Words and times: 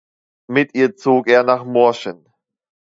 Mit 0.47 0.73
ihr 0.73 0.95
zog 0.95 1.27
er 1.27 1.43
nach 1.43 1.63
Morschen. 1.63 2.27